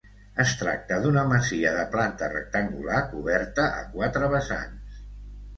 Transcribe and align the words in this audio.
Es 0.43 0.53
tracta 0.61 0.97
d'una 1.03 1.25
masia 1.31 1.73
de 1.75 1.83
planta 1.95 2.29
rectangular 2.33 3.03
coberta 3.13 3.69
a 3.83 3.87
quatre 3.95 4.31
vessants. 4.37 5.07